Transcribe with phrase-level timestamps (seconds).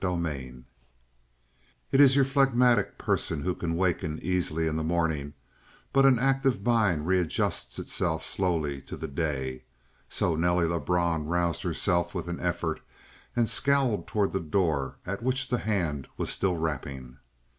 [0.01, 0.65] 29
[1.91, 5.35] It is your phlegmatic person who can waken easily in the morning,
[5.93, 9.63] but an active mind readjusts itself slowly to the day.
[10.09, 12.79] So Nelly Lebrun roused herself with an effort
[13.35, 17.19] and scowled toward the door at which the hand was still rapping.